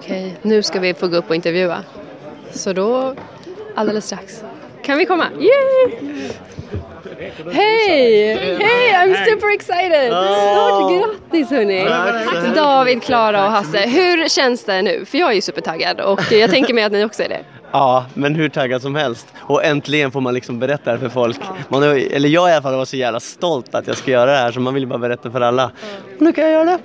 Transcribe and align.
okej, 0.00 0.36
nu 0.42 0.62
ska 0.62 0.80
vi 0.80 0.94
få 0.94 1.08
gå 1.08 1.16
upp 1.16 1.28
och 1.28 1.34
intervjua. 1.34 1.84
Så 2.52 2.72
då, 2.72 3.14
alldeles 3.74 4.06
strax. 4.06 4.44
Kan 4.84 4.98
vi 4.98 5.06
komma? 5.06 5.26
Yay! 5.38 6.28
Hej! 7.52 8.34
Hej, 8.60 8.92
I'm 8.94 9.24
super 9.24 9.54
excited! 9.54 10.12
Stort 10.12 10.92
grattis 10.92 11.50
hörni! 11.50 11.84
David, 12.54 13.02
Klara 13.02 13.44
och 13.44 13.50
Hasse, 13.50 13.78
hur 13.78 14.28
känns 14.28 14.64
det 14.64 14.82
nu? 14.82 15.04
För 15.04 15.18
jag 15.18 15.30
är 15.30 15.34
ju 15.34 15.40
supertaggad 15.40 16.00
och 16.00 16.32
jag 16.32 16.50
tänker 16.50 16.74
mig 16.74 16.84
att 16.84 16.92
ni 16.92 17.04
också 17.04 17.22
är 17.22 17.28
det. 17.28 17.40
Ja, 17.72 18.06
men 18.14 18.34
hur 18.34 18.48
taggad 18.48 18.82
som 18.82 18.94
helst. 18.94 19.26
Och 19.40 19.64
äntligen 19.64 20.10
får 20.10 20.20
man 20.20 20.34
liksom 20.34 20.58
berätta 20.58 20.92
det 20.92 20.98
för 20.98 21.08
folk. 21.08 21.38
Man, 21.68 21.82
eller 21.82 22.28
jag 22.28 22.48
i 22.48 22.52
alla 22.52 22.62
fall 22.62 22.74
var 22.76 22.84
så 22.84 22.96
jävla 22.96 23.20
stolt 23.20 23.74
att 23.74 23.86
jag 23.86 23.96
ska 23.96 24.10
göra 24.10 24.30
det 24.30 24.38
här 24.38 24.52
så 24.52 24.60
man 24.60 24.74
vill 24.74 24.86
bara 24.86 24.98
berätta 24.98 25.30
för 25.30 25.40
alla. 25.40 25.70
Och 26.16 26.22
nu 26.22 26.32
kan 26.32 26.44
jag 26.44 26.52
göra 26.52 26.64
det. 26.64 26.78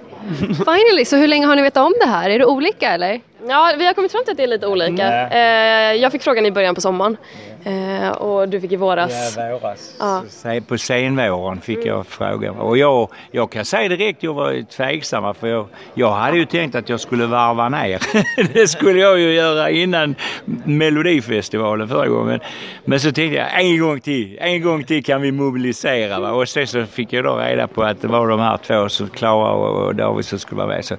Finally, 0.65 1.05
så 1.05 1.15
hur 1.15 1.27
länge 1.27 1.45
har 1.45 1.55
ni 1.55 1.61
vetat 1.61 1.85
om 1.85 1.93
det 2.01 2.07
här? 2.07 2.29
Är 2.29 2.39
det 2.39 2.45
olika 2.45 2.91
eller? 2.91 3.21
Ja, 3.48 3.75
vi 3.77 3.85
har 3.85 3.94
kommit 3.94 4.12
fram 4.12 4.23
till 4.23 4.31
att 4.31 4.38
det 4.38 4.44
är 4.44 4.48
lite 4.48 4.67
olika. 4.67 5.30
Eh, 5.30 5.94
jag 5.94 6.12
fick 6.12 6.22
frågan 6.22 6.45
i 6.45 6.52
början 6.52 6.76
på 6.76 6.81
sommaren 6.81 7.17
eh, 7.63 8.09
och 8.09 8.49
du 8.49 8.62
fick 8.62 8.72
i 8.72 8.76
våras. 8.76 9.38
Ja, 9.38 9.59
våras. 9.62 9.95
Ja. 9.99 10.62
På 10.67 10.77
senvåren 10.77 11.62
fick 11.62 11.86
jag 11.86 12.08
frågan. 12.08 12.55
Och 12.55 12.77
jag, 12.77 13.09
jag 13.31 13.52
kan 13.52 13.66
säga 13.66 13.89
direkt, 13.89 14.23
jag 14.23 14.34
var 14.34 14.72
tveksam. 14.72 15.36
För 15.36 15.48
jag, 15.48 15.67
jag 15.94 16.12
hade 16.12 16.38
ju 16.38 16.45
tänkt 16.45 16.76
att 16.76 16.89
jag 16.89 17.00
skulle 17.00 17.26
varva 17.26 17.70
ner. 17.70 18.02
det 18.53 18.67
skulle 18.67 19.00
jag 19.00 19.20
ju 19.20 19.34
göra 19.34 19.70
innan 19.70 20.16
Melodifestivalen 20.64 21.88
förra 21.88 22.08
gången. 22.08 22.39
Men 22.86 23.00
så 23.00 23.12
tänkte 23.12 23.38
jag, 23.38 23.62
en 23.62 23.80
gång 23.80 24.00
till, 24.00 24.38
en 24.41 24.62
gång 24.62 24.84
till 24.84 25.03
kan 25.03 25.22
vi 25.22 25.31
mobilisera. 25.31 26.20
Va? 26.20 26.31
Och 26.31 26.50
sen 26.50 26.67
så 26.67 26.86
fick 26.86 27.14
jag 27.14 27.23
då 27.23 27.36
reda 27.36 27.67
på 27.67 27.84
att 27.84 28.02
det 28.02 28.08
var 28.08 28.27
de 28.27 28.39
här 28.39 28.58
två, 28.58 28.89
så 28.89 29.08
Klara 29.08 29.52
och, 29.52 29.86
och 29.86 29.95
David 29.95 30.25
som 30.25 30.39
skulle 30.39 30.58
vara 30.58 30.67
med. 30.67 30.86
Så, 30.86 30.95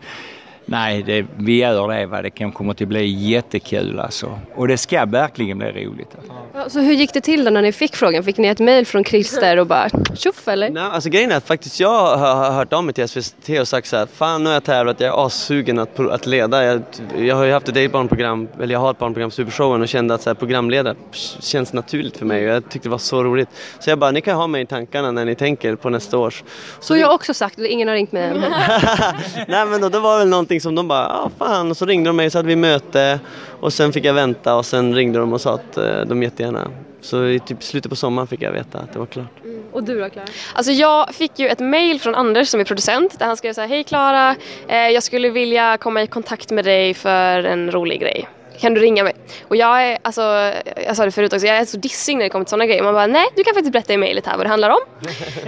Nej, 0.68 1.02
det, 1.02 1.26
vi 1.36 1.58
gör 1.58 1.88
det. 1.88 2.06
Va? 2.06 2.22
Det 2.22 2.30
kan 2.30 2.52
komma 2.52 2.72
att 2.72 2.78
bli 2.78 3.06
jättekul 3.06 4.00
alltså. 4.00 4.38
Och 4.54 4.68
det 4.68 4.78
ska 4.78 5.04
verkligen 5.04 5.58
bli 5.58 5.66
roligt. 5.68 6.08
Alltså. 6.18 6.32
Ja, 6.54 6.68
Så 6.68 6.80
hur 6.80 6.92
gick 6.92 7.12
det 7.12 7.20
till 7.20 7.45
då 7.45 7.50
när 7.50 7.62
ni 7.62 7.73
fick 7.73 7.96
frågan? 7.96 8.24
Fick 8.24 8.36
ni 8.38 8.48
ett 8.48 8.58
mejl 8.58 8.86
från 8.86 9.04
Christer 9.04 9.56
och 9.56 9.66
bara 9.66 9.88
tjoff 10.14 10.48
eller? 10.48 10.70
Nej, 10.70 10.82
alltså 10.82 11.10
grejen 11.10 11.32
är 11.32 11.36
att 11.36 11.46
faktiskt 11.46 11.80
jag 11.80 12.16
har, 12.16 12.34
har 12.34 12.50
hört 12.50 12.73
av 12.73 12.84
mig 12.84 12.95
till 12.95 13.08
SVT 13.08 13.48
och 13.60 13.68
sagt 13.68 13.86
så 13.86 13.96
här, 13.96 14.06
fan 14.06 14.42
nu 14.45 14.48
har 14.48 14.54
jag 14.54 14.64
tävlat, 14.64 15.00
jag 15.00 15.14
är 15.20 15.26
assugen 15.26 15.78
att, 15.78 16.00
att 16.00 16.26
leda. 16.26 16.64
Jag, 16.64 16.82
jag 17.18 17.36
har 17.36 17.45
ju 17.45 17.52
haft 17.52 17.68
ett 17.68 17.76
eget 17.76 17.92
barnprogram, 17.92 18.48
eller 18.60 18.73
jag 18.73 18.80
har 18.80 18.90
ett 18.90 18.98
barnprogram, 18.98 19.30
Supershowen, 19.30 19.82
och 19.82 19.88
kände 19.88 20.14
att 20.14 20.23
så 20.23 20.30
här, 20.30 20.34
programledare 20.34 20.95
känns 21.40 21.73
naturligt 21.73 22.16
för 22.16 22.26
mig 22.26 22.48
och 22.48 22.54
jag 22.54 22.68
tyckte 22.68 22.88
det 22.88 22.90
var 22.90 22.98
så 22.98 23.24
roligt. 23.24 23.48
Så 23.78 23.90
jag 23.90 23.98
bara, 23.98 24.10
ni 24.10 24.20
kan 24.20 24.36
ha 24.36 24.46
mig 24.46 24.62
i 24.62 24.66
tankarna 24.66 25.10
när 25.10 25.24
ni 25.24 25.34
tänker 25.34 25.74
på 25.76 25.90
nästa 25.90 26.18
års. 26.18 26.45
Så 26.80 26.95
har 26.95 26.98
jag 26.98 27.14
också 27.14 27.34
sagt, 27.34 27.58
ingen 27.58 27.88
har 27.88 27.95
ringt 27.95 28.12
mig 28.12 28.23
än. 28.23 28.40
Nej 29.48 29.66
men 29.66 29.80
då, 29.80 29.88
det 29.88 29.98
var 29.98 30.18
väl 30.18 30.28
någonting 30.28 30.55
som 30.60 30.74
de 30.74 30.88
bara, 30.88 31.02
ja 31.02 31.30
fan, 31.38 31.71
och 31.71 31.76
så 31.76 31.87
ringde 31.87 32.09
de 32.09 32.16
mig 32.16 32.30
så 32.30 32.38
hade 32.38 32.49
vi 32.49 32.57
möte 32.57 33.21
och 33.60 33.73
sen 33.73 33.93
fick 33.93 34.04
jag 34.04 34.15
vänta 34.15 34.54
och 34.54 34.66
sen 34.66 34.95
ringde 34.95 35.18
de 35.18 35.32
och 35.32 35.40
sa 35.40 35.54
att 35.54 35.76
eh, 35.76 36.01
de 36.01 36.23
jättegärna, 36.23 36.71
så 37.01 37.26
i 37.26 37.40
typ 37.40 37.63
slutet 37.63 37.90
på 37.90 37.96
sommaren 37.96 38.26
fick 38.26 38.43
jag 38.43 38.52
veta 38.52 38.79
att 38.79 38.93
det 38.93 38.98
var 38.98 39.07
klart. 39.07 39.40
Och 39.73 39.85
du 39.85 40.01
då 40.01 40.10
Klara? 40.10 40.26
Alltså 40.54 40.73
jag 40.73 41.15
fick 41.15 41.38
ju 41.38 41.48
ett 41.48 41.60
mail 41.60 42.01
från 42.01 42.15
Anders 42.15 42.48
som 42.48 42.60
är 42.60 42.65
producent 42.65 43.18
där 43.18 43.26
han 43.26 43.37
skrev 43.37 43.52
så 43.52 43.60
här, 43.60 43.68
hej 43.68 43.85
Klara, 43.85 44.37
eh, 44.68 44.76
jag 44.76 45.02
skulle 45.02 45.29
vilja 45.29 45.76
komma 45.76 46.02
i 46.02 46.07
kontakt 46.07 46.51
med 46.51 46.65
dig 46.65 46.95
för 46.95 47.45
en 47.45 47.70
rolig 47.70 48.01
grej. 48.01 48.29
Kan 48.60 48.74
du 48.74 48.80
ringa 48.80 49.04
mig? 49.04 49.15
Och 49.49 49.57
jag 49.57 49.82
är, 49.82 49.99
alltså, 50.02 50.52
jag 50.87 50.96
sa 50.96 51.04
det 51.04 51.10
förut 51.10 51.32
också, 51.32 51.46
jag 51.46 51.57
är 51.57 51.65
så 51.65 51.76
dissig 51.76 52.16
när 52.16 52.23
det 52.23 52.29
kommer 52.29 52.45
till 52.45 52.51
sådana 52.51 52.66
grejer. 52.66 52.82
Man 52.82 52.95
bara, 52.95 53.07
nej 53.07 53.26
du 53.37 53.45
kan 53.45 53.54
faktiskt 53.54 53.73
berätta 53.73 53.93
i 53.93 53.96
mejlet 53.96 54.26
här 54.26 54.37
vad 54.37 54.46
det 54.46 54.51
handlar 54.51 54.71
om. 54.71 54.80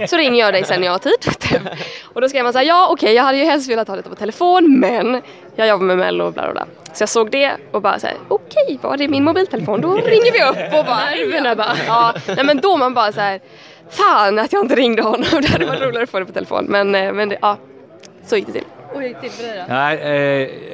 Så 0.07 0.17
ringer 0.17 0.39
jag 0.39 0.53
dig 0.53 0.63
sen 0.63 0.79
när 0.79 0.87
jag 0.87 0.93
har 0.93 0.99
tid. 0.99 1.19
typ. 1.19 1.61
Och 2.03 2.21
då 2.21 2.29
skrev 2.29 2.43
man 2.43 2.53
så 2.53 2.59
här, 2.59 2.65
ja 2.65 2.87
okej 2.91 3.13
jag 3.13 3.23
hade 3.23 3.37
ju 3.37 3.45
helst 3.45 3.69
velat 3.69 3.87
ha 3.87 3.95
detta 3.95 4.09
på 4.09 4.15
telefon 4.15 4.79
men 4.79 5.21
jag 5.55 5.67
jobbar 5.67 5.85
med 5.85 5.97
mello 5.97 6.25
och 6.25 6.33
bla 6.33 6.43
bla 6.43 6.51
bla. 6.53 6.65
Så 6.93 7.01
jag 7.01 7.09
såg 7.09 7.31
det 7.31 7.51
och 7.71 7.81
bara 7.81 7.99
såhär, 7.99 8.15
okej 8.27 8.59
okej 8.59 8.79
var 8.81 8.97
det 8.97 9.07
min 9.07 9.23
mobiltelefon? 9.23 9.81
Då 9.81 9.95
ringer 9.95 10.31
vi 10.31 10.43
upp 10.43 10.79
och 10.79 10.85
bara, 10.85 11.15
ja. 11.15 11.55
bara, 11.55 11.75
ja. 11.87 12.13
Nej 12.27 12.43
men 12.45 12.57
då 12.57 12.77
man 12.77 12.93
bara 12.93 13.11
så 13.11 13.19
här, 13.19 13.39
fan 13.89 14.39
att 14.39 14.53
jag 14.53 14.63
inte 14.63 14.75
ringde 14.75 15.01
honom. 15.01 15.25
Det 15.41 15.47
hade 15.47 15.65
varit 15.65 15.81
roligare 15.81 16.03
att 16.03 16.09
få 16.09 16.19
det 16.19 16.25
på 16.25 16.31
telefon. 16.31 16.65
Men, 16.69 16.95
eh, 16.95 17.13
men 17.13 17.29
det, 17.29 17.37
ja, 17.41 17.57
så 18.25 18.35
gick 18.35 18.45
det 18.45 18.51
till. 18.51 18.63
Och 18.93 19.01
hur 19.01 19.07
gick 19.07 19.17
det 19.21 19.29
för 19.29 19.43
dig 19.43 19.63
då? 19.67 19.73
Nej, 19.73 19.97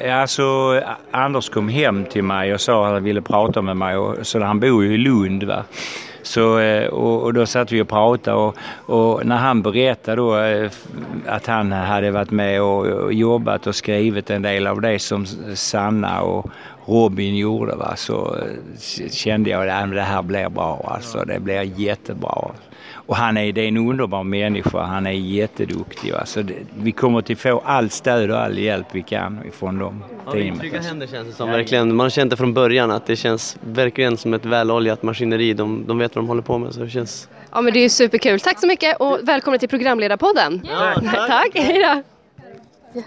eh, 0.02 0.22
alltså 0.22 0.82
Anders 1.12 1.50
kom 1.50 1.70
hem 1.70 2.06
till 2.06 2.24
mig 2.24 2.54
och 2.54 2.62
sa 2.62 2.86
att 2.88 2.94
han 2.94 3.04
ville 3.04 3.22
prata 3.22 3.62
med 3.62 3.78
mig. 3.78 3.98
Och, 3.98 4.28
så 4.28 4.44
han 4.44 4.60
bor 4.60 4.84
ju 4.84 4.94
i 4.94 4.98
Lund. 4.98 5.44
Va? 5.44 5.64
Så, 6.26 6.60
eh, 6.60 6.88
och, 6.88 7.24
och 7.24 7.34
då 7.34 7.46
satt 7.46 7.72
vi 7.72 7.82
och 7.82 7.88
pratade 7.88 8.38
och, 8.38 8.56
och 8.86 9.26
när 9.26 9.36
han 9.36 9.62
berättade 9.62 10.18
då 10.18 10.38
eh, 10.38 10.72
att 11.28 11.46
han 11.46 11.72
hade 11.72 12.12
varit 12.12 12.32
med 12.32 12.62
och, 12.62 12.86
och 12.86 13.14
jobbat 13.14 13.68
och 13.68 13.76
skrivit 13.76 14.30
en 14.30 14.42
del 14.42 14.68
av 14.68 14.82
det 14.82 15.00
som 15.00 15.26
Sanna 15.56 16.22
och 16.22 16.50
Robin 16.86 17.36
gjorde 17.36 17.76
va? 17.76 17.96
så 17.96 18.36
eh, 18.36 19.10
kände 19.12 19.50
jag 19.50 19.70
att 19.70 19.92
det 19.92 20.02
här 20.02 20.22
blir 20.22 20.50
bra 20.50 20.92
alltså. 20.94 21.24
Det 21.28 21.40
blir 21.40 21.80
jättebra. 21.80 22.52
Och 22.94 23.16
han 23.16 23.38
är, 23.38 23.52
det 23.52 23.62
är 23.62 23.68
en 23.68 23.78
underbar 23.78 24.24
människa, 24.24 24.82
han 24.82 25.08
är 25.08 25.12
jätteduktig. 25.12 26.14
Va? 26.14 26.26
Så 26.26 26.42
det, 26.42 26.56
vi 26.78 26.92
kommer 26.92 27.20
att 27.20 27.40
få 27.40 27.64
allt 27.66 27.92
stöd 27.92 28.32
och 28.32 28.42
all 28.42 28.58
hjälp 28.58 28.88
vi 28.92 29.02
kan 29.02 29.40
ifrån 29.48 29.80
dem. 29.80 30.04
Ja, 30.26 30.32
teamet. 30.32 30.60
trygga 30.60 30.82
händer 30.82 31.08
känns 31.08 31.28
det 31.28 31.34
som 31.34 31.50
verkligen. 31.50 31.96
Man 31.96 32.04
har 32.06 32.10
känt 32.10 32.30
det 32.30 32.38
från 32.38 32.54
början 32.54 32.92
att 32.92 33.06
det 33.06 33.16
känns 33.16 33.58
verkligen 33.62 34.18
som 34.18 34.34
ett 34.34 34.46
väloljat 34.46 35.04
maskineri. 35.04 35.54
De, 35.54 35.86
de 35.88 35.98
vet 35.98 36.16
vad 36.16 36.24
de 36.24 36.28
håller 36.28 36.42
på 36.42 36.58
med 36.58 36.74
så 36.74 36.80
det 36.80 36.90
känns... 36.90 37.30
Ja 37.52 37.62
men 37.62 37.74
det 37.74 37.80
är 37.80 37.90
superkul. 37.90 38.40
Tack 38.40 38.60
så 38.60 38.68
mycket 38.68 38.98
och 38.98 39.20
välkommen 39.24 39.60
till 39.60 39.70
programledarpodden. 39.70 40.68
Ja, 40.72 40.94
tack. 40.94 41.28
tack. 41.28 41.50
Hej 41.54 41.80
då. 41.84 42.15